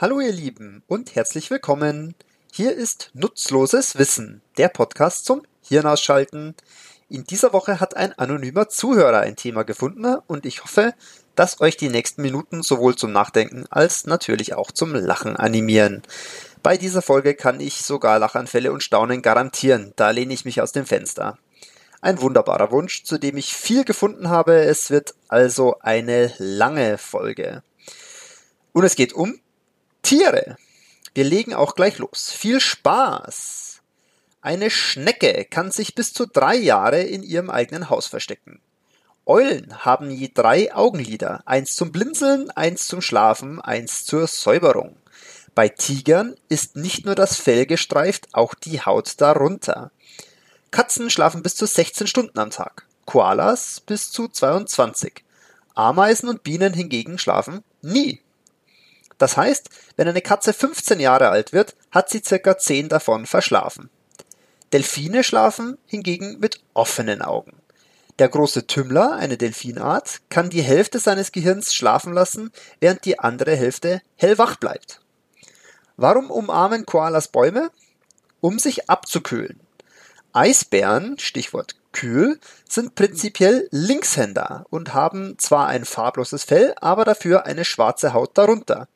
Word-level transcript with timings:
Hallo 0.00 0.20
ihr 0.20 0.30
Lieben 0.30 0.84
und 0.86 1.16
herzlich 1.16 1.50
willkommen. 1.50 2.14
Hier 2.52 2.72
ist 2.72 3.10
Nutzloses 3.14 3.98
Wissen, 3.98 4.42
der 4.56 4.68
Podcast 4.68 5.24
zum 5.24 5.42
Hirnausschalten. 5.60 6.54
In 7.08 7.24
dieser 7.24 7.52
Woche 7.52 7.80
hat 7.80 7.96
ein 7.96 8.16
anonymer 8.16 8.68
Zuhörer 8.68 9.18
ein 9.18 9.34
Thema 9.34 9.64
gefunden 9.64 10.18
und 10.28 10.46
ich 10.46 10.62
hoffe, 10.62 10.94
dass 11.34 11.60
euch 11.60 11.76
die 11.76 11.88
nächsten 11.88 12.22
Minuten 12.22 12.62
sowohl 12.62 12.94
zum 12.94 13.10
Nachdenken 13.10 13.66
als 13.70 14.06
natürlich 14.06 14.54
auch 14.54 14.70
zum 14.70 14.94
Lachen 14.94 15.34
animieren. 15.34 16.02
Bei 16.62 16.76
dieser 16.76 17.02
Folge 17.02 17.34
kann 17.34 17.58
ich 17.58 17.82
sogar 17.82 18.20
Lachanfälle 18.20 18.70
und 18.70 18.84
Staunen 18.84 19.20
garantieren, 19.20 19.94
da 19.96 20.12
lehne 20.12 20.32
ich 20.32 20.44
mich 20.44 20.62
aus 20.62 20.70
dem 20.70 20.86
Fenster. 20.86 21.38
Ein 22.00 22.20
wunderbarer 22.20 22.70
Wunsch, 22.70 23.02
zu 23.02 23.18
dem 23.18 23.36
ich 23.36 23.52
viel 23.52 23.84
gefunden 23.84 24.28
habe. 24.28 24.60
Es 24.60 24.92
wird 24.92 25.16
also 25.26 25.80
eine 25.80 26.32
lange 26.38 26.98
Folge. 26.98 27.64
Und 28.72 28.84
es 28.84 28.94
geht 28.94 29.12
um 29.12 29.40
Tiere. 30.08 30.56
Wir 31.12 31.24
legen 31.24 31.52
auch 31.52 31.74
gleich 31.74 31.98
los. 31.98 32.32
Viel 32.32 32.60
Spaß! 32.60 33.82
Eine 34.40 34.70
Schnecke 34.70 35.44
kann 35.44 35.70
sich 35.70 35.94
bis 35.94 36.14
zu 36.14 36.24
drei 36.24 36.54
Jahre 36.56 37.02
in 37.02 37.22
ihrem 37.22 37.50
eigenen 37.50 37.90
Haus 37.90 38.06
verstecken. 38.06 38.62
Eulen 39.26 39.84
haben 39.84 40.10
je 40.10 40.30
drei 40.32 40.74
Augenlider, 40.74 41.42
eins 41.44 41.76
zum 41.76 41.92
Blinzeln, 41.92 42.50
eins 42.52 42.86
zum 42.86 43.02
Schlafen, 43.02 43.60
eins 43.60 44.06
zur 44.06 44.26
Säuberung. 44.28 44.96
Bei 45.54 45.68
Tigern 45.68 46.36
ist 46.48 46.74
nicht 46.76 47.04
nur 47.04 47.14
das 47.14 47.36
Fell 47.36 47.66
gestreift, 47.66 48.28
auch 48.32 48.54
die 48.54 48.80
Haut 48.80 49.20
darunter. 49.20 49.90
Katzen 50.70 51.10
schlafen 51.10 51.42
bis 51.42 51.54
zu 51.54 51.66
16 51.66 52.06
Stunden 52.06 52.38
am 52.38 52.48
Tag, 52.48 52.86
Koalas 53.04 53.80
bis 53.80 54.10
zu 54.10 54.28
22. 54.28 55.22
Ameisen 55.74 56.30
und 56.30 56.44
Bienen 56.44 56.72
hingegen 56.72 57.18
schlafen 57.18 57.62
nie. 57.82 58.22
Das 59.18 59.36
heißt, 59.36 59.68
wenn 59.96 60.08
eine 60.08 60.22
Katze 60.22 60.52
15 60.52 61.00
Jahre 61.00 61.28
alt 61.28 61.52
wird, 61.52 61.76
hat 61.90 62.08
sie 62.08 62.22
circa 62.24 62.56
10 62.56 62.88
davon 62.88 63.26
verschlafen. 63.26 63.90
Delfine 64.72 65.24
schlafen 65.24 65.78
hingegen 65.86 66.38
mit 66.38 66.60
offenen 66.74 67.22
Augen. 67.22 67.52
Der 68.18 68.28
große 68.28 68.66
Tümmler, 68.66 69.12
eine 69.12 69.36
Delfinart, 69.36 70.20
kann 70.28 70.50
die 70.50 70.62
Hälfte 70.62 70.98
seines 70.98 71.30
Gehirns 71.32 71.74
schlafen 71.74 72.12
lassen, 72.12 72.50
während 72.80 73.04
die 73.04 73.18
andere 73.18 73.54
Hälfte 73.54 74.02
hellwach 74.16 74.56
bleibt. 74.56 75.00
Warum 75.96 76.30
umarmen 76.30 76.84
Koalas 76.84 77.28
Bäume? 77.28 77.70
Um 78.40 78.58
sich 78.58 78.90
abzukühlen. 78.90 79.60
Eisbären, 80.32 81.18
Stichwort 81.18 81.76
kühl, 81.92 82.38
sind 82.68 82.94
prinzipiell 82.94 83.68
Linkshänder 83.70 84.66
und 84.70 84.94
haben 84.94 85.38
zwar 85.38 85.68
ein 85.68 85.84
farbloses 85.84 86.44
Fell, 86.44 86.74
aber 86.80 87.04
dafür 87.04 87.46
eine 87.46 87.64
schwarze 87.64 88.12
Haut 88.12 88.36
darunter. 88.36 88.88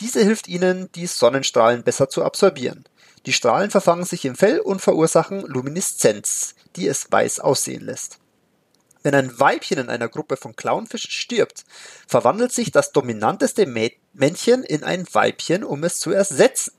Diese 0.00 0.22
hilft 0.22 0.48
ihnen, 0.48 0.90
die 0.92 1.06
Sonnenstrahlen 1.06 1.82
besser 1.82 2.08
zu 2.08 2.24
absorbieren. 2.24 2.84
Die 3.24 3.32
Strahlen 3.32 3.70
verfangen 3.70 4.04
sich 4.04 4.24
im 4.24 4.36
Fell 4.36 4.60
und 4.60 4.80
verursachen 4.80 5.40
Lumineszenz, 5.46 6.54
die 6.76 6.86
es 6.86 7.10
weiß 7.10 7.40
aussehen 7.40 7.84
lässt. 7.84 8.18
Wenn 9.02 9.14
ein 9.14 9.38
Weibchen 9.38 9.78
in 9.78 9.88
einer 9.88 10.08
Gruppe 10.08 10.36
von 10.36 10.56
Clownfischen 10.56 11.10
stirbt, 11.10 11.64
verwandelt 12.06 12.52
sich 12.52 12.72
das 12.72 12.92
dominanteste 12.92 13.66
Männchen 14.12 14.64
in 14.64 14.84
ein 14.84 15.06
Weibchen, 15.12 15.64
um 15.64 15.84
es 15.84 16.00
zu 16.00 16.10
ersetzen. 16.10 16.72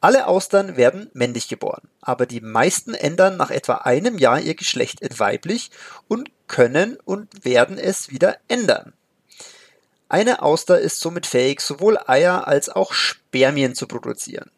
Alle 0.00 0.26
Austern 0.26 0.76
werden 0.76 1.10
männlich 1.12 1.48
geboren, 1.48 1.88
aber 2.00 2.24
die 2.24 2.40
meisten 2.40 2.94
ändern 2.94 3.36
nach 3.36 3.50
etwa 3.50 3.74
einem 3.74 4.16
Jahr 4.16 4.40
ihr 4.40 4.54
Geschlecht 4.54 5.00
in 5.00 5.18
weiblich 5.18 5.70
und 6.06 6.30
können 6.46 6.96
und 7.04 7.44
werden 7.44 7.78
es 7.78 8.08
wieder 8.10 8.38
ändern. 8.48 8.92
Eine 10.08 10.42
Auster 10.42 10.80
ist 10.80 11.00
somit 11.00 11.26
fähig, 11.26 11.60
sowohl 11.60 11.98
Eier 12.06 12.48
als 12.48 12.68
auch 12.68 12.92
Spermien 12.92 13.74
zu 13.74 13.86
produzieren. 13.86 14.50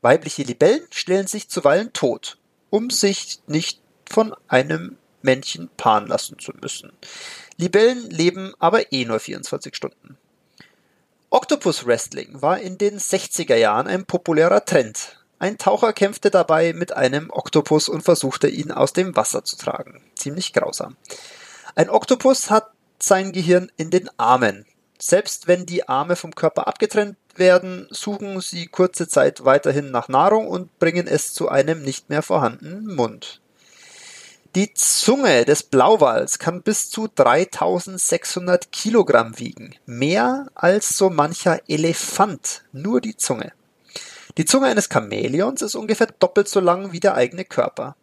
Weibliche 0.00 0.42
Libellen 0.42 0.86
stellen 0.90 1.26
sich 1.26 1.48
zuweilen 1.48 1.92
tot, 1.92 2.38
um 2.70 2.90
sich 2.90 3.40
nicht 3.46 3.80
von 4.06 4.34
einem 4.48 4.96
Männchen 5.22 5.70
paaren 5.76 6.06
lassen 6.06 6.38
zu 6.38 6.52
müssen. 6.60 6.92
Libellen 7.56 8.10
leben 8.10 8.52
aber 8.58 8.92
eh 8.92 9.04
nur 9.04 9.20
24 9.20 9.74
Stunden. 9.74 10.18
Octopus 11.30 11.86
Wrestling 11.86 12.42
war 12.42 12.58
in 12.58 12.78
den 12.78 12.98
60er 12.98 13.56
Jahren 13.56 13.86
ein 13.86 14.04
populärer 14.04 14.64
Trend. 14.64 15.24
Ein 15.38 15.58
Taucher 15.58 15.92
kämpfte 15.92 16.30
dabei 16.30 16.72
mit 16.72 16.92
einem 16.92 17.30
Oktopus 17.30 17.88
und 17.88 18.02
versuchte 18.02 18.48
ihn 18.48 18.70
aus 18.70 18.92
dem 18.92 19.16
Wasser 19.16 19.44
zu 19.44 19.56
tragen. 19.56 20.02
Ziemlich 20.16 20.52
grausam. 20.52 20.96
Ein 21.74 21.90
Oktopus 21.90 22.50
hat 22.50 22.73
sein 23.06 23.32
Gehirn 23.32 23.70
in 23.76 23.90
den 23.90 24.08
Armen. 24.18 24.66
Selbst 24.98 25.48
wenn 25.48 25.66
die 25.66 25.88
Arme 25.88 26.16
vom 26.16 26.34
Körper 26.34 26.66
abgetrennt 26.66 27.16
werden, 27.36 27.88
suchen 27.90 28.40
sie 28.40 28.66
kurze 28.66 29.08
Zeit 29.08 29.44
weiterhin 29.44 29.90
nach 29.90 30.08
Nahrung 30.08 30.48
und 30.48 30.78
bringen 30.78 31.06
es 31.06 31.34
zu 31.34 31.48
einem 31.48 31.82
nicht 31.82 32.10
mehr 32.10 32.22
vorhandenen 32.22 32.94
Mund. 32.94 33.40
Die 34.54 34.72
Zunge 34.72 35.44
des 35.44 35.64
Blauwals 35.64 36.38
kann 36.38 36.62
bis 36.62 36.88
zu 36.88 37.08
3600 37.12 38.70
Kilogramm 38.70 39.36
wiegen. 39.40 39.74
Mehr 39.84 40.46
als 40.54 40.90
so 40.90 41.10
mancher 41.10 41.60
Elefant. 41.68 42.62
Nur 42.70 43.00
die 43.00 43.16
Zunge. 43.16 43.52
Die 44.38 44.44
Zunge 44.44 44.68
eines 44.68 44.88
Chamäleons 44.88 45.60
ist 45.60 45.74
ungefähr 45.74 46.06
doppelt 46.06 46.48
so 46.48 46.60
lang 46.60 46.92
wie 46.92 47.00
der 47.00 47.16
eigene 47.16 47.44
Körper. 47.44 47.96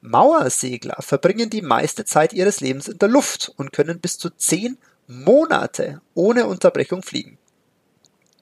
Mauersegler 0.00 0.96
verbringen 1.00 1.50
die 1.50 1.62
meiste 1.62 2.04
Zeit 2.04 2.32
ihres 2.32 2.60
Lebens 2.60 2.88
in 2.88 2.98
der 2.98 3.08
Luft 3.08 3.52
und 3.56 3.72
können 3.72 4.00
bis 4.00 4.18
zu 4.18 4.30
zehn 4.30 4.78
Monate 5.06 6.00
ohne 6.14 6.46
Unterbrechung 6.46 7.02
fliegen. 7.02 7.38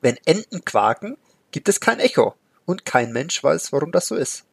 Wenn 0.00 0.18
Enten 0.24 0.64
quaken, 0.64 1.16
gibt 1.50 1.68
es 1.68 1.80
kein 1.80 2.00
Echo 2.00 2.34
und 2.66 2.84
kein 2.84 3.12
Mensch 3.12 3.42
weiß, 3.42 3.72
warum 3.72 3.92
das 3.92 4.06
so 4.06 4.16
ist. 4.16 4.44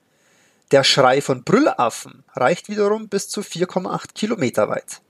Der 0.71 0.83
Schrei 0.85 1.21
von 1.21 1.43
Brüllaffen 1.43 2.23
reicht 2.33 2.69
wiederum 2.69 3.09
bis 3.09 3.27
zu 3.27 3.41
4,8 3.41 4.13
Kilometer 4.13 4.69
weit. 4.69 5.01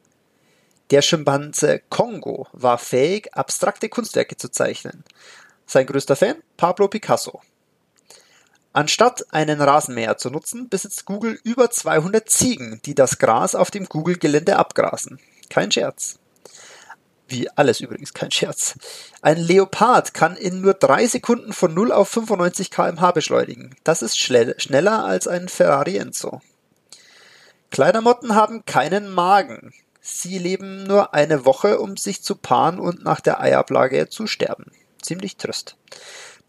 Der 0.89 1.01
Schimpanse 1.01 1.81
Kongo 1.89 2.47
war 2.51 2.77
fähig, 2.77 3.33
abstrakte 3.33 3.87
Kunstwerke 3.87 4.35
zu 4.35 4.49
zeichnen. 4.49 5.03
Sein 5.65 5.85
größter 5.85 6.15
Fan 6.15 6.41
Pablo 6.57 6.87
Picasso. 6.87 7.41
Anstatt 8.73 9.25
einen 9.33 9.61
Rasenmäher 9.61 10.17
zu 10.17 10.29
nutzen, 10.29 10.69
besitzt 10.69 11.05
Google 11.05 11.39
über 11.43 11.69
200 11.69 12.29
Ziegen, 12.29 12.79
die 12.85 12.95
das 12.95 13.19
Gras 13.19 13.53
auf 13.53 13.69
dem 13.69 13.85
Google-Gelände 13.85 14.57
abgrasen. 14.57 15.19
Kein 15.49 15.71
Scherz. 15.71 16.19
Wie 17.27 17.49
alles 17.49 17.81
übrigens, 17.81 18.13
kein 18.13 18.31
Scherz. 18.31 18.75
Ein 19.21 19.37
Leopard 19.37 20.13
kann 20.13 20.35
in 20.35 20.61
nur 20.61 20.73
drei 20.73 21.05
Sekunden 21.07 21.53
von 21.53 21.73
0 21.73 21.91
auf 21.91 22.09
95 22.09 22.71
kmh 22.71 23.11
beschleunigen. 23.11 23.75
Das 23.83 24.01
ist 24.01 24.17
schneller 24.17 25.05
als 25.05 25.27
ein 25.27 25.49
Ferrari 25.49 25.97
Enzo. 25.97 26.41
Kleidermotten 27.71 28.35
haben 28.35 28.65
keinen 28.65 29.09
Magen. 29.09 29.73
Sie 30.01 30.39
leben 30.39 30.83
nur 30.83 31.13
eine 31.13 31.45
Woche, 31.45 31.79
um 31.79 31.95
sich 31.95 32.21
zu 32.21 32.35
paaren 32.35 32.79
und 32.79 33.03
nach 33.03 33.21
der 33.21 33.39
Eiablage 33.39 34.09
zu 34.09 34.27
sterben. 34.27 34.71
Ziemlich 35.01 35.37
tröst. 35.37 35.77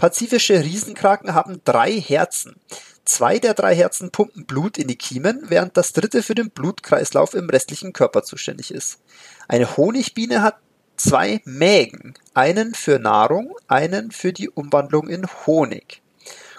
Pazifische 0.02 0.64
Riesenkraken 0.64 1.32
haben 1.32 1.60
drei 1.64 1.92
Herzen. 1.92 2.56
Zwei 3.04 3.38
der 3.38 3.54
drei 3.54 3.76
Herzen 3.76 4.10
pumpen 4.10 4.46
Blut 4.46 4.76
in 4.76 4.88
die 4.88 4.96
Kiemen, 4.96 5.44
während 5.44 5.76
das 5.76 5.92
dritte 5.92 6.24
für 6.24 6.34
den 6.34 6.50
Blutkreislauf 6.50 7.34
im 7.34 7.48
restlichen 7.48 7.92
Körper 7.92 8.24
zuständig 8.24 8.74
ist. 8.74 8.98
Eine 9.46 9.76
Honigbiene 9.76 10.42
hat 10.42 10.56
zwei 10.96 11.40
Mägen, 11.44 12.14
einen 12.34 12.74
für 12.74 12.98
Nahrung, 12.98 13.54
einen 13.68 14.10
für 14.10 14.32
die 14.32 14.50
Umwandlung 14.50 15.08
in 15.08 15.24
Honig. 15.46 16.02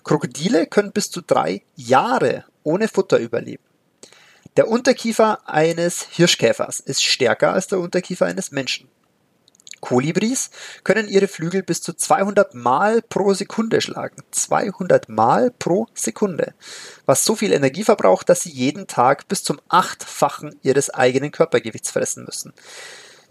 Krokodile 0.05 0.65
können 0.65 0.93
bis 0.93 1.11
zu 1.11 1.19
drei 1.19 1.63
Jahre 1.75 2.45
ohne 2.63 2.87
Futter 2.87 3.17
überleben. 3.17 3.65
Der 4.55 4.69
Unterkiefer 4.69 5.49
eines 5.49 6.07
Hirschkäfers 6.11 6.79
ist 6.79 7.03
stärker 7.03 7.51
als 7.51 7.67
der 7.67 7.79
Unterkiefer 7.79 8.25
eines 8.25 8.51
Menschen. 8.53 8.87
Kolibris 9.83 10.49
können 10.85 11.09
ihre 11.09 11.27
Flügel 11.27 11.61
bis 11.61 11.81
zu 11.81 11.91
200 11.91 12.55
Mal 12.55 13.01
pro 13.01 13.33
Sekunde 13.33 13.81
schlagen. 13.81 14.23
200 14.31 15.09
Mal 15.09 15.51
pro 15.51 15.87
Sekunde. 15.93 16.53
Was 17.05 17.25
so 17.25 17.35
viel 17.35 17.51
Energie 17.51 17.83
verbraucht, 17.83 18.29
dass 18.29 18.43
sie 18.43 18.49
jeden 18.49 18.87
Tag 18.87 19.27
bis 19.27 19.43
zum 19.43 19.59
achtfachen 19.67 20.57
ihres 20.63 20.89
eigenen 20.89 21.31
Körpergewichts 21.31 21.91
fressen 21.91 22.23
müssen. 22.23 22.53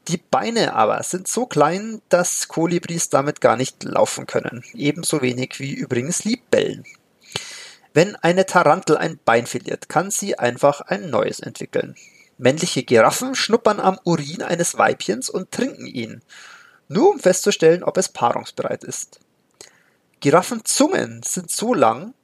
Die 0.09 0.19
Beine 0.19 0.75
aber 0.75 1.03
sind 1.05 1.27
so 1.27 1.47
klein, 1.47 2.03
dass 2.11 2.49
Kolibris 2.49 3.09
damit 3.09 3.41
gar 3.41 3.57
nicht 3.57 3.83
laufen 3.83 4.27
können. 4.27 4.63
Ebenso 4.75 5.23
wenig 5.23 5.59
wie 5.59 5.73
übrigens 5.73 6.25
Libellen. 6.25 6.85
Wenn 7.95 8.15
eine 8.17 8.45
Tarantel 8.45 8.99
ein 8.99 9.19
Bein 9.25 9.47
verliert, 9.47 9.89
kann 9.89 10.11
sie 10.11 10.39
einfach 10.39 10.83
ein 10.83 11.09
neues 11.09 11.41
entwickeln. 11.41 11.97
Männliche 12.43 12.83
Giraffen 12.83 13.37
schnuppern 13.37 13.79
am 13.79 14.01
Urin 14.03 14.43
eines 14.43 14.77
Weibchens 14.77 15.31
und 15.31 15.53
trinken 15.53 15.87
ihn, 15.87 16.23
nur 16.89 17.11
um 17.11 17.21
festzustellen, 17.21 17.85
ob 17.85 17.97
es 17.97 18.09
paarungsbereit 18.09 18.83
ist. 18.83 19.21
Giraffenzungen 20.19 21.23
sind 21.23 21.53
so 21.53 21.73
lang, 21.73 22.15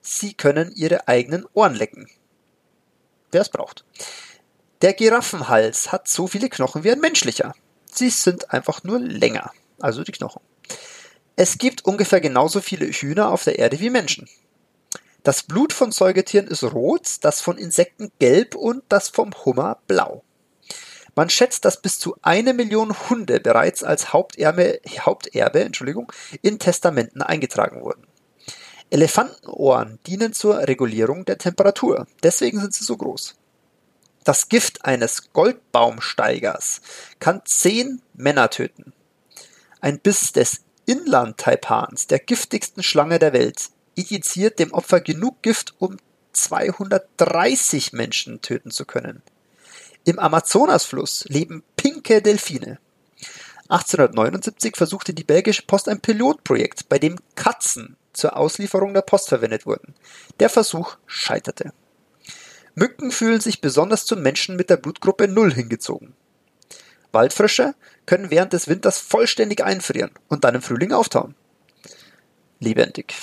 sie 0.00 0.32
können 0.32 0.72
ihre 0.74 1.08
eigenen 1.08 1.44
Ohren 1.52 1.74
lecken. 1.74 2.08
Wer 3.30 3.42
es 3.42 3.50
braucht. 3.50 3.84
Der 4.80 4.94
Giraffenhals 4.94 5.92
hat 5.92 6.08
so 6.08 6.26
viele 6.26 6.48
Knochen 6.48 6.82
wie 6.82 6.90
ein 6.90 7.00
menschlicher. 7.00 7.54
Sie 7.84 8.08
sind 8.08 8.54
einfach 8.54 8.82
nur 8.82 8.98
länger, 8.98 9.52
also 9.78 10.04
die 10.04 10.12
Knochen. 10.12 10.40
Es 11.36 11.58
gibt 11.58 11.84
ungefähr 11.84 12.22
genauso 12.22 12.62
viele 12.62 12.86
Hühner 12.86 13.28
auf 13.28 13.44
der 13.44 13.58
Erde 13.58 13.78
wie 13.78 13.90
Menschen. 13.90 14.26
Das 15.22 15.42
Blut 15.42 15.72
von 15.72 15.92
Säugetieren 15.92 16.46
ist 16.46 16.62
rot, 16.62 17.16
das 17.22 17.40
von 17.40 17.58
Insekten 17.58 18.12
gelb 18.18 18.54
und 18.54 18.82
das 18.88 19.08
vom 19.08 19.32
Hummer 19.44 19.78
blau. 19.86 20.22
Man 21.14 21.30
schätzt, 21.30 21.64
dass 21.64 21.82
bis 21.82 21.98
zu 21.98 22.16
eine 22.22 22.54
Million 22.54 22.94
Hunde 23.10 23.40
bereits 23.40 23.82
als 23.82 24.12
Haupterbe, 24.12 24.80
Haupterbe 25.00 25.64
Entschuldigung, 25.64 26.12
in 26.42 26.60
Testamenten 26.60 27.22
eingetragen 27.22 27.82
wurden. 27.82 28.06
Elefantenohren 28.90 29.98
dienen 30.06 30.32
zur 30.32 30.58
Regulierung 30.58 31.24
der 31.24 31.38
Temperatur, 31.38 32.06
deswegen 32.22 32.60
sind 32.60 32.72
sie 32.72 32.84
so 32.84 32.96
groß. 32.96 33.34
Das 34.24 34.48
Gift 34.48 34.84
eines 34.84 35.32
Goldbaumsteigers 35.32 36.80
kann 37.18 37.42
zehn 37.44 38.00
Männer 38.14 38.50
töten. 38.50 38.92
Ein 39.80 39.98
Biss 39.98 40.32
des 40.32 40.60
Inland-Taipans, 40.86 42.06
der 42.06 42.18
giftigsten 42.18 42.82
Schlange 42.82 43.18
der 43.18 43.32
Welt, 43.32 43.70
injiziert 43.98 44.58
dem 44.58 44.72
Opfer 44.72 45.00
genug 45.00 45.42
Gift, 45.42 45.74
um 45.78 45.96
230 46.32 47.92
Menschen 47.92 48.40
töten 48.40 48.70
zu 48.70 48.84
können. 48.84 49.22
Im 50.04 50.18
Amazonasfluss 50.18 51.24
leben 51.28 51.64
pinke 51.76 52.22
Delfine. 52.22 52.78
1879 53.68 54.76
versuchte 54.76 55.12
die 55.12 55.24
belgische 55.24 55.62
Post 55.62 55.88
ein 55.88 56.00
Pilotprojekt, 56.00 56.88
bei 56.88 56.98
dem 56.98 57.18
Katzen 57.34 57.96
zur 58.12 58.36
Auslieferung 58.36 58.94
der 58.94 59.02
Post 59.02 59.28
verwendet 59.28 59.66
wurden. 59.66 59.94
Der 60.40 60.48
Versuch 60.48 60.96
scheiterte. 61.06 61.72
Mücken 62.74 63.10
fühlen 63.10 63.40
sich 63.40 63.60
besonders 63.60 64.06
zu 64.06 64.16
Menschen 64.16 64.56
mit 64.56 64.70
der 64.70 64.76
Blutgruppe 64.76 65.28
0 65.28 65.52
hingezogen. 65.52 66.14
Waldfrösche 67.12 67.74
können 68.06 68.30
während 68.30 68.52
des 68.52 68.68
Winters 68.68 68.98
vollständig 68.98 69.62
einfrieren 69.64 70.12
und 70.28 70.44
dann 70.44 70.54
im 70.54 70.62
Frühling 70.62 70.92
auftauen. 70.92 71.34
Lebendig. 72.60 73.14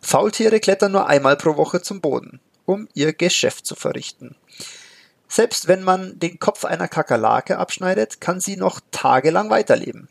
Faultiere 0.00 0.60
klettern 0.60 0.92
nur 0.92 1.06
einmal 1.06 1.36
pro 1.36 1.56
Woche 1.56 1.82
zum 1.82 2.00
Boden, 2.00 2.40
um 2.64 2.88
ihr 2.94 3.12
Geschäft 3.12 3.66
zu 3.66 3.74
verrichten. 3.74 4.34
Selbst 5.28 5.68
wenn 5.68 5.84
man 5.84 6.18
den 6.18 6.38
Kopf 6.38 6.64
einer 6.64 6.88
Kakerlake 6.88 7.58
abschneidet, 7.58 8.20
kann 8.20 8.40
sie 8.40 8.56
noch 8.56 8.80
tagelang 8.90 9.50
weiterleben. 9.50 10.08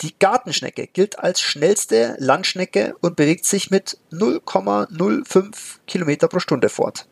Die 0.00 0.16
Gartenschnecke 0.16 0.86
gilt 0.86 1.18
als 1.18 1.40
schnellste 1.40 2.14
Landschnecke 2.18 2.94
und 3.00 3.16
bewegt 3.16 3.46
sich 3.46 3.70
mit 3.70 3.98
0,05 4.12 5.78
Kilometer 5.88 6.28
pro 6.28 6.38
Stunde 6.38 6.68
fort. 6.68 7.08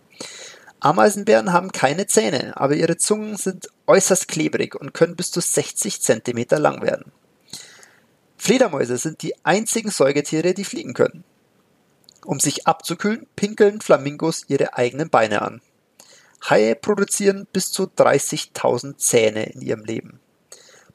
Ameisenbären 0.78 1.52
haben 1.52 1.72
keine 1.72 2.06
Zähne, 2.06 2.52
aber 2.56 2.74
ihre 2.74 2.96
Zungen 2.96 3.36
sind 3.36 3.70
äußerst 3.88 4.28
klebrig 4.28 4.76
und 4.76 4.94
können 4.94 5.16
bis 5.16 5.32
zu 5.32 5.40
60 5.40 6.00
Zentimeter 6.00 6.60
lang 6.60 6.82
werden. 6.82 7.10
Fledermäuse 8.36 8.98
sind 8.98 9.22
die 9.22 9.34
einzigen 9.44 9.90
Säugetiere, 9.90 10.54
die 10.54 10.64
fliegen 10.64 10.94
können. 10.94 11.24
Um 12.26 12.40
sich 12.40 12.66
abzukühlen, 12.66 13.28
pinkeln 13.36 13.80
Flamingos 13.80 14.46
ihre 14.48 14.76
eigenen 14.76 15.10
Beine 15.10 15.42
an. 15.42 15.60
Haie 16.50 16.74
produzieren 16.74 17.46
bis 17.52 17.70
zu 17.70 17.84
30.000 17.84 18.96
Zähne 18.96 19.44
in 19.44 19.60
ihrem 19.60 19.84
Leben. 19.84 20.18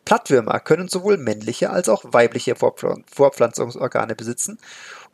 Plattwürmer 0.03 0.59
können 0.59 0.89
sowohl 0.89 1.15
männliche 1.15 1.69
als 1.69 1.87
auch 1.87 2.03
weibliche 2.05 2.55
Vorpflanzungsorgane 2.55 4.13
besitzen 4.15 4.59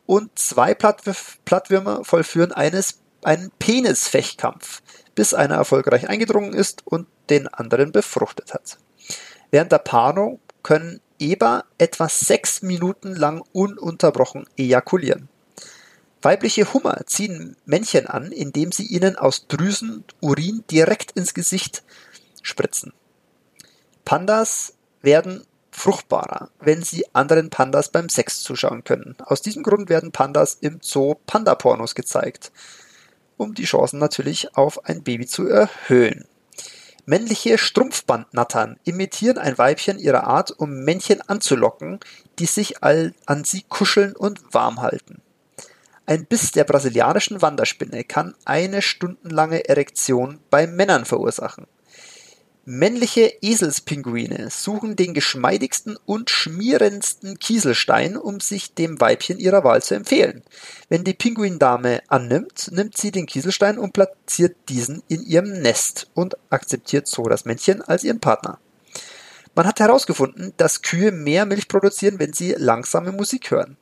und 0.06 0.36
zwei 0.36 0.74
Plattwürmer 0.74 2.04
vollführen 2.04 2.50
eines, 2.50 2.98
einen 3.22 3.52
Penisfechtkampf, 3.60 4.82
bis 5.14 5.34
einer 5.34 5.54
erfolgreich 5.54 6.08
eingedrungen 6.08 6.52
ist 6.52 6.84
und 6.84 7.06
den 7.30 7.46
anderen 7.46 7.92
befruchtet 7.92 8.54
hat. 8.54 8.78
Während 9.52 9.70
der 9.70 9.78
Paarung 9.78 10.40
können 10.64 11.00
Eber 11.20 11.64
etwa 11.78 12.08
sechs 12.08 12.62
Minuten 12.62 13.14
lang 13.14 13.44
ununterbrochen 13.52 14.46
ejakulieren. 14.56 15.28
Weibliche 16.20 16.72
Hummer 16.72 17.06
ziehen 17.06 17.56
Männchen 17.64 18.06
an, 18.06 18.32
indem 18.32 18.72
sie 18.72 18.86
ihnen 18.86 19.16
aus 19.16 19.46
Drüsen 19.46 20.04
Urin 20.20 20.64
direkt 20.70 21.12
ins 21.12 21.32
Gesicht 21.32 21.84
spritzen. 22.42 22.92
Pandas 24.04 24.74
werden 25.00 25.44
fruchtbarer, 25.70 26.50
wenn 26.58 26.82
sie 26.82 27.04
anderen 27.12 27.50
Pandas 27.50 27.90
beim 27.90 28.08
Sex 28.08 28.40
zuschauen 28.40 28.82
können. 28.82 29.16
Aus 29.20 29.42
diesem 29.42 29.62
Grund 29.62 29.88
werden 29.88 30.10
Pandas 30.10 30.58
im 30.60 30.80
Zoo 30.82 31.14
Panda-Pornos 31.26 31.94
gezeigt, 31.94 32.50
um 33.36 33.54
die 33.54 33.64
Chancen 33.64 34.00
natürlich 34.00 34.56
auf 34.56 34.84
ein 34.86 35.04
Baby 35.04 35.26
zu 35.26 35.46
erhöhen. 35.46 36.24
Männliche 37.06 37.58
Strumpfbandnattern 37.58 38.78
imitieren 38.84 39.38
ein 39.38 39.56
Weibchen 39.56 39.98
ihrer 39.98 40.24
Art, 40.24 40.50
um 40.50 40.84
Männchen 40.84 41.22
anzulocken, 41.22 42.00
die 42.38 42.46
sich 42.46 42.82
an 42.82 43.14
sie 43.44 43.62
kuscheln 43.62 44.16
und 44.16 44.52
warm 44.52 44.82
halten. 44.82 45.22
Ein 46.08 46.24
Biss 46.24 46.52
der 46.52 46.64
brasilianischen 46.64 47.42
Wanderspinne 47.42 48.02
kann 48.02 48.34
eine 48.46 48.80
stundenlange 48.80 49.68
Erektion 49.68 50.38
bei 50.48 50.66
Männern 50.66 51.04
verursachen. 51.04 51.66
Männliche 52.64 53.30
Eselspinguine 53.42 54.48
suchen 54.48 54.96
den 54.96 55.12
geschmeidigsten 55.12 55.98
und 56.06 56.30
schmierendsten 56.30 57.38
Kieselstein, 57.38 58.16
um 58.16 58.40
sich 58.40 58.72
dem 58.72 58.98
Weibchen 59.02 59.38
ihrer 59.38 59.64
Wahl 59.64 59.82
zu 59.82 59.96
empfehlen. 59.96 60.44
Wenn 60.88 61.04
die 61.04 61.12
Pinguindame 61.12 62.00
annimmt, 62.08 62.70
nimmt 62.72 62.96
sie 62.96 63.10
den 63.10 63.26
Kieselstein 63.26 63.76
und 63.76 63.92
platziert 63.92 64.56
diesen 64.70 65.02
in 65.08 65.22
ihrem 65.22 65.60
Nest 65.60 66.10
und 66.14 66.38
akzeptiert 66.48 67.06
so 67.06 67.24
das 67.24 67.44
Männchen 67.44 67.82
als 67.82 68.02
ihren 68.02 68.20
Partner. 68.20 68.58
Man 69.54 69.66
hat 69.66 69.78
herausgefunden, 69.78 70.54
dass 70.56 70.80
Kühe 70.80 71.12
mehr 71.12 71.44
Milch 71.44 71.68
produzieren, 71.68 72.18
wenn 72.18 72.32
sie 72.32 72.54
langsame 72.56 73.12
Musik 73.12 73.50
hören. 73.50 73.76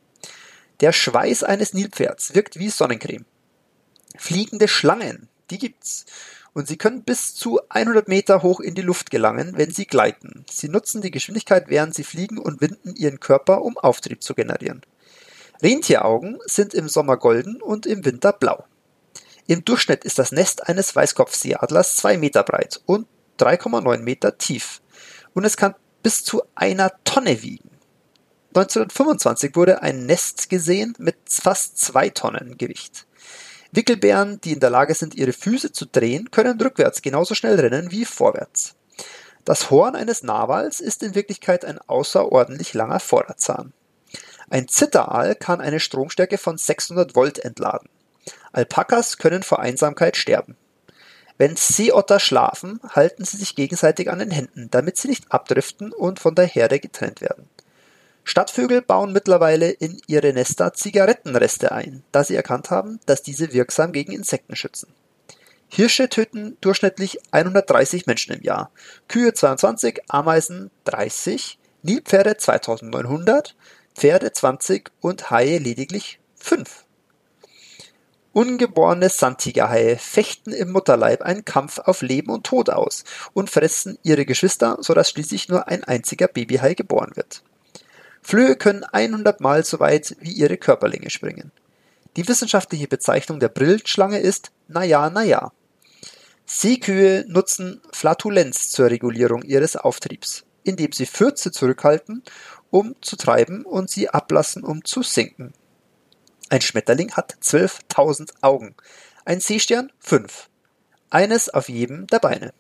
Der 0.81 0.93
Schweiß 0.93 1.43
eines 1.43 1.73
Nilpferds 1.73 2.35
wirkt 2.35 2.59
wie 2.59 2.69
Sonnencreme. 2.69 3.25
Fliegende 4.17 4.69
Schlangen, 4.69 5.29
die 5.51 5.59
gibt's. 5.59 6.05
Und 6.53 6.69
sie 6.69 6.77
können 6.77 7.03
bis 7.03 7.35
zu 7.35 7.61
100 7.69 8.09
Meter 8.09 8.43
hoch 8.43 8.61
in 8.61 8.75
die 8.75 8.83
Luft 8.83 9.11
gelangen, 9.11 9.55
wenn 9.57 9.71
sie 9.71 9.87
gleiten. 9.87 10.45
Sie 10.51 10.69
nutzen 10.69 11.03
die 11.03 11.11
Geschwindigkeit, 11.11 11.69
während 11.69 11.95
sie 11.95 12.05
fliegen 12.05 12.39
und 12.39 12.61
winden 12.61 12.95
ihren 12.95 13.21
Körper, 13.21 13.63
um 13.63 13.79
Auftrieb 13.79 14.23
zu 14.23 14.35
generieren. 14.35 14.83
Rentieraugen 15.63 16.39
sind 16.45 16.75
im 16.75 16.89
Sommer 16.89 17.17
golden 17.17 17.63
und 17.63 17.87
im 17.87 18.05
Winter 18.05 18.33
blau. 18.33 18.65
Im 19.47 19.65
Durchschnitt 19.65 20.05
ist 20.05 20.19
das 20.19 20.33
Nest 20.33 20.69
eines 20.69 20.95
Weißkopfseeadlers 20.95 21.97
2 21.97 22.19
Meter 22.19 22.43
breit 22.43 22.81
und 22.85 23.07
3,9 23.39 23.99
Meter 23.99 24.37
tief. 24.37 24.83
Und 25.35 25.45
es 25.45 25.57
kann 25.57 25.75
bis 26.03 26.25
zu 26.25 26.43
einer 26.55 26.93
Tonne 27.05 27.43
wiegen. 27.43 27.76
1925 28.49 29.55
wurde 29.57 29.83
ein 29.83 30.07
Nest 30.07 30.49
gesehen 30.49 30.95
mit 30.99 31.17
fast 31.29 31.79
zwei 31.79 32.09
Tonnen 32.09 32.57
Gewicht. 32.57 33.07
Wickelbären, 33.73 34.41
die 34.41 34.53
in 34.53 34.61
der 34.61 34.71
Lage 34.71 34.95
sind, 34.95 35.15
ihre 35.15 35.33
Füße 35.33 35.73
zu 35.73 35.87
drehen, 35.87 36.31
können 36.31 36.61
rückwärts 36.61 37.03
genauso 37.03 37.35
schnell 37.35 37.61
rennen 37.61 37.91
wie 37.91 38.05
vorwärts. 38.05 38.75
Das 39.45 39.71
Horn 39.71 39.95
eines 39.95 40.23
Narwals 40.23 40.81
ist 40.81 41.03
in 41.03 41.15
Wirklichkeit 41.15 41.65
ein 41.65 41.79
außerordentlich 41.79 42.75
langer 42.75 43.01
Vorderzahn. 43.01 43.73
Ein 44.49 44.69
Zitteraal 44.69 45.35
kann 45.35 45.61
eine 45.61 45.81
Stromstärke 45.81 46.39
von 46.39 46.57
600 46.57 47.15
Volt 47.15 47.39
entladen. 47.39 47.89
Alpakas 48.53 49.19
können 49.19 49.43
vor 49.43 49.61
Einsamkeit 49.61 50.17
sterben. 50.17 50.57
Wenn 51.39 51.57
Seeotter 51.57 52.19
schlafen, 52.19 52.81
halten 52.89 53.25
sie 53.25 53.37
sich 53.37 53.55
gegenseitig 53.55 54.11
an 54.11 54.21
den 54.21 54.31
Händen, 54.31 54.69
damit 54.71 54.97
sie 54.97 55.09
nicht 55.09 55.31
abdriften 55.31 55.93
und 55.93 56.19
von 56.19 56.35
der 56.35 56.47
Herde 56.47 56.81
getrennt 56.81 57.21
werden. 57.21 57.49
Stadtvögel 58.29 58.83
bauen 58.83 59.13
mittlerweile 59.13 59.71
in 59.71 60.01
ihre 60.09 60.33
Nester 60.33 60.75
Zigarettenreste 60.75 61.71
ein, 61.71 62.03
da 62.11 62.25
sie 62.25 62.35
erkannt 62.35 62.71
haben, 62.71 62.99
dass 63.07 63.23
diese 63.23 63.53
wirksam 63.53 63.93
gegen 63.93 64.11
Insekten 64.11 64.57
schützen. 64.57 64.93
Hirsche 65.69 66.09
töten 66.09 66.57
durchschnittlich 66.61 67.21
130 67.31 68.07
Menschen 68.07 68.35
im 68.35 68.43
Jahr, 68.43 68.73
Kühe 69.07 69.33
22, 69.33 70.03
Ameisen 70.09 70.73
30, 70.85 71.61
Nilpferde 71.83 72.37
2900, 72.37 73.55
Pferde 73.95 74.33
20 74.33 74.91
und 75.01 75.31
Haie 75.31 75.59
lediglich 75.59 76.19
5. 76.35 76.85
Ungeborene 78.33 79.09
Sandtigerhaie 79.09 79.99
fechten 79.99 80.53
im 80.53 80.73
Mutterleib 80.73 81.23
einen 81.23 81.45
Kampf 81.45 81.79
auf 81.79 82.03
Leben 82.03 82.33
und 82.33 82.45
Tod 82.45 82.71
aus 82.71 83.05
und 83.35 83.51
fressen 83.51 83.99
ihre 84.03 84.27
Geschwister, 84.27 84.79
sodass 84.81 85.11
schließlich 85.11 85.49
nur 85.49 85.69
ein 85.69 85.85
einziger 85.85 86.27
Babyhai 86.27 86.75
geboren 86.75 87.13
wird. 87.15 87.45
Flöhe 88.27 88.57
können 88.57 88.83
100 88.83 89.41
Mal 89.41 89.65
so 89.65 89.79
weit 89.79 90.17
wie 90.19 90.33
ihre 90.33 90.57
Körperlänge 90.57 91.11
springen. 91.11 91.53
Die 92.17 92.27
wissenschaftliche 92.27 92.89
Bezeichnung 92.89 93.39
der 93.39 93.49
Brillschlange 93.49 94.19
ist 94.19 94.51
naja, 94.67 95.11
naja. 95.11 95.53
Seekühe 96.45 97.25
nutzen 97.29 97.81
Flatulenz 97.93 98.71
zur 98.73 98.91
Regulierung 98.91 99.43
ihres 99.43 99.77
Auftriebs, 99.77 100.43
indem 100.65 100.91
sie 100.91 101.07
Fürze 101.07 101.53
zurückhalten, 101.53 102.25
um 102.71 102.97
zu 103.01 103.15
treiben 103.15 103.65
und 103.65 103.91
sie 103.91 104.09
ablassen, 104.09 104.65
um 104.65 104.85
zu 104.85 105.05
sinken. 105.05 105.53
Ein 106.49 106.63
Schmetterling 106.63 107.13
hat 107.13 107.37
12.000 107.41 108.33
Augen, 108.41 108.75
ein 109.25 109.39
Seestern 109.39 109.93
5. 110.01 110.49
Eines 111.11 111.49
auf 111.49 111.69
jedem 111.69 112.09
der 112.09 112.19
Beine. 112.19 112.53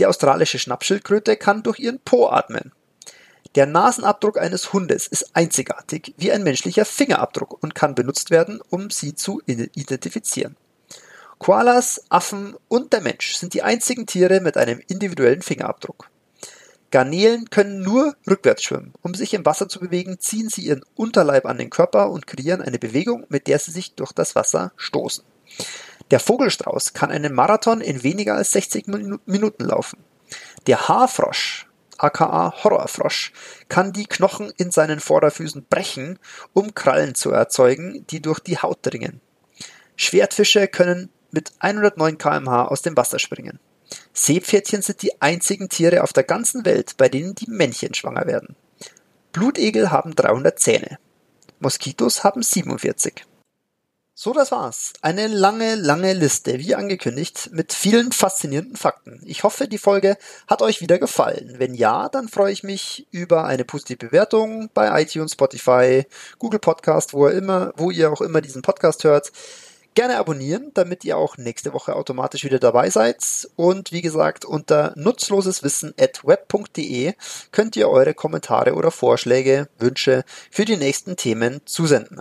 Die 0.00 0.06
australische 0.06 0.58
Schnappschildkröte 0.58 1.36
kann 1.36 1.62
durch 1.62 1.78
ihren 1.78 2.00
Po 2.00 2.28
atmen. 2.28 2.72
Der 3.56 3.66
Nasenabdruck 3.66 4.38
eines 4.38 4.72
Hundes 4.72 5.08
ist 5.08 5.34
einzigartig 5.34 6.14
wie 6.16 6.30
ein 6.30 6.44
menschlicher 6.44 6.84
Fingerabdruck 6.84 7.60
und 7.62 7.74
kann 7.74 7.96
benutzt 7.96 8.30
werden, 8.30 8.60
um 8.70 8.90
sie 8.90 9.16
zu 9.16 9.42
identifizieren. 9.46 10.56
Koalas, 11.38 12.04
Affen 12.10 12.54
und 12.68 12.92
der 12.92 13.00
Mensch 13.00 13.34
sind 13.34 13.54
die 13.54 13.62
einzigen 13.62 14.06
Tiere 14.06 14.40
mit 14.40 14.56
einem 14.56 14.80
individuellen 14.86 15.42
Fingerabdruck. 15.42 16.10
Garnelen 16.92 17.50
können 17.50 17.82
nur 17.82 18.14
rückwärts 18.28 18.62
schwimmen. 18.62 18.92
Um 19.02 19.14
sich 19.14 19.34
im 19.34 19.46
Wasser 19.46 19.68
zu 19.68 19.80
bewegen, 19.80 20.18
ziehen 20.20 20.48
sie 20.48 20.62
ihren 20.62 20.84
Unterleib 20.94 21.46
an 21.46 21.58
den 21.58 21.70
Körper 21.70 22.10
und 22.10 22.26
kreieren 22.26 22.60
eine 22.60 22.78
Bewegung, 22.78 23.26
mit 23.28 23.46
der 23.46 23.58
sie 23.58 23.70
sich 23.70 23.94
durch 23.94 24.12
das 24.12 24.34
Wasser 24.34 24.72
stoßen. 24.76 25.24
Der 26.10 26.20
Vogelstrauß 26.20 26.92
kann 26.92 27.10
einen 27.10 27.34
Marathon 27.34 27.80
in 27.80 28.02
weniger 28.02 28.34
als 28.34 28.52
60 28.52 28.86
Minuten 29.26 29.64
laufen. 29.64 29.98
Der 30.66 30.88
Haarfrosch 30.88 31.69
aka 32.02 32.54
Horrorfrosch, 32.62 33.32
kann 33.68 33.92
die 33.92 34.06
Knochen 34.06 34.52
in 34.56 34.70
seinen 34.70 35.00
Vorderfüßen 35.00 35.66
brechen, 35.68 36.18
um 36.52 36.74
Krallen 36.74 37.14
zu 37.14 37.30
erzeugen, 37.30 38.06
die 38.08 38.20
durch 38.20 38.40
die 38.40 38.58
Haut 38.58 38.78
dringen. 38.82 39.20
Schwertfische 39.96 40.66
können 40.66 41.10
mit 41.30 41.52
109 41.58 42.18
kmh 42.18 42.64
aus 42.66 42.82
dem 42.82 42.96
Wasser 42.96 43.18
springen. 43.18 43.60
Seepferdchen 44.12 44.82
sind 44.82 45.02
die 45.02 45.20
einzigen 45.20 45.68
Tiere 45.68 46.02
auf 46.02 46.12
der 46.12 46.24
ganzen 46.24 46.64
Welt, 46.64 46.96
bei 46.96 47.08
denen 47.08 47.34
die 47.34 47.50
Männchen 47.50 47.94
schwanger 47.94 48.26
werden. 48.26 48.56
Blutegel 49.32 49.90
haben 49.90 50.14
300 50.14 50.58
Zähne. 50.58 50.98
Moskitos 51.60 52.24
haben 52.24 52.42
47. 52.42 53.26
So, 54.22 54.34
das 54.34 54.52
war's. 54.52 54.92
Eine 55.00 55.28
lange, 55.28 55.76
lange 55.76 56.12
Liste, 56.12 56.58
wie 56.58 56.74
angekündigt, 56.74 57.48
mit 57.54 57.72
vielen 57.72 58.12
faszinierenden 58.12 58.76
Fakten. 58.76 59.22
Ich 59.24 59.44
hoffe, 59.44 59.66
die 59.66 59.78
Folge 59.78 60.18
hat 60.46 60.60
euch 60.60 60.82
wieder 60.82 60.98
gefallen. 60.98 61.54
Wenn 61.56 61.72
ja, 61.72 62.10
dann 62.10 62.28
freue 62.28 62.52
ich 62.52 62.62
mich 62.62 63.06
über 63.12 63.46
eine 63.46 63.64
positive 63.64 64.08
Bewertung 64.08 64.68
bei 64.74 65.00
iTunes, 65.00 65.32
Spotify, 65.32 66.04
Google 66.38 66.60
Podcast, 66.60 67.14
wo 67.14 67.28
ihr 67.28 67.34
immer, 67.34 67.72
wo 67.78 67.90
ihr 67.90 68.12
auch 68.12 68.20
immer 68.20 68.42
diesen 68.42 68.60
Podcast 68.60 69.04
hört. 69.04 69.32
Gerne 69.94 70.18
abonnieren, 70.18 70.70
damit 70.74 71.02
ihr 71.06 71.16
auch 71.16 71.38
nächste 71.38 71.72
Woche 71.72 71.96
automatisch 71.96 72.44
wieder 72.44 72.58
dabei 72.58 72.90
seid. 72.90 73.48
Und 73.56 73.90
wie 73.90 74.02
gesagt, 74.02 74.44
unter 74.44 74.92
nutzloseswissen.web.de 74.96 77.14
könnt 77.52 77.74
ihr 77.74 77.88
eure 77.88 78.12
Kommentare 78.12 78.74
oder 78.74 78.90
Vorschläge, 78.90 79.70
Wünsche 79.78 80.26
für 80.50 80.66
die 80.66 80.76
nächsten 80.76 81.16
Themen 81.16 81.62
zusenden 81.64 82.20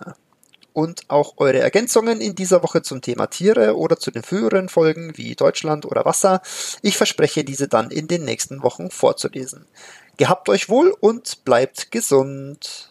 und 0.79 1.01
auch 1.09 1.33
eure 1.38 1.59
Ergänzungen 1.59 2.21
in 2.21 2.36
dieser 2.36 2.63
Woche 2.63 2.81
zum 2.81 3.01
Thema 3.01 3.27
Tiere 3.27 3.75
oder 3.75 4.00
zu 4.00 4.12
den 4.12 4.24
früheren 4.24 4.69
Folgen 4.69 5.12
wie 5.17 5.36
Deutschland 5.36 5.86
oder 5.86 6.05
Wasser. 6.05 6.41
Ich 6.81 6.95
verspreche 6.95 7.43
diese 7.43 7.67
dann 7.67 7.91
in 7.91 8.07
den 8.07 8.24
nächsten 8.24 8.63
Wochen 8.63 8.89
vorzulesen. 8.89 9.65
Gehabt 10.15 10.48
euch 10.48 10.69
wohl 10.69 10.95
und 11.01 11.43
bleibt 11.43 11.91
gesund. 11.91 12.88